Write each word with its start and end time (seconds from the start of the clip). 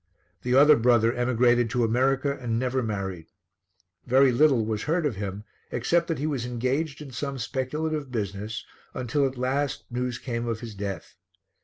The 0.41 0.55
other 0.55 0.75
brother 0.77 1.13
emigrated 1.13 1.69
to 1.69 1.83
America 1.83 2.35
and 2.35 2.57
never 2.57 2.81
married. 2.81 3.27
Very 4.07 4.31
little 4.31 4.65
was 4.65 4.85
heard 4.85 5.05
of 5.05 5.17
him, 5.17 5.43
except 5.71 6.07
that 6.07 6.17
he 6.17 6.25
was 6.25 6.43
engaged 6.43 7.03
in 7.03 7.11
some 7.11 7.37
speculative 7.37 8.11
business, 8.11 8.65
until 8.95 9.27
at 9.27 9.37
last 9.37 9.83
news 9.91 10.17
came 10.17 10.47
of 10.47 10.61
his 10.61 10.73
death. 10.73 11.17